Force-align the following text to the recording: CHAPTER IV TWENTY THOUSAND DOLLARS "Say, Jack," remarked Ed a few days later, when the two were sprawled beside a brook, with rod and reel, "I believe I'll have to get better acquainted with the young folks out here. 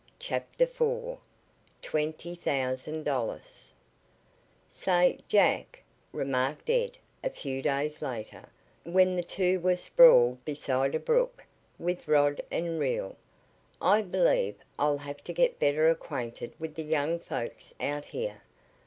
CHAPTER 0.17 0.63
IV 0.63 1.19
TWENTY 1.83 2.33
THOUSAND 2.33 3.05
DOLLARS 3.05 3.71
"Say, 4.71 5.19
Jack," 5.27 5.83
remarked 6.11 6.71
Ed 6.71 6.97
a 7.23 7.29
few 7.29 7.61
days 7.61 8.01
later, 8.01 8.49
when 8.83 9.15
the 9.15 9.21
two 9.21 9.59
were 9.59 9.75
sprawled 9.75 10.43
beside 10.43 10.95
a 10.95 10.99
brook, 10.99 11.43
with 11.77 12.07
rod 12.07 12.41
and 12.51 12.79
reel, 12.79 13.15
"I 13.79 14.01
believe 14.01 14.55
I'll 14.79 14.97
have 14.97 15.23
to 15.23 15.33
get 15.33 15.59
better 15.59 15.87
acquainted 15.87 16.53
with 16.57 16.73
the 16.73 16.83
young 16.83 17.19
folks 17.19 17.71
out 17.79 18.05
here. 18.05 18.41